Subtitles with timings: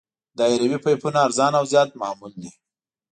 [0.37, 2.49] دایروي پایپونه ارزانه او زیات معمول دي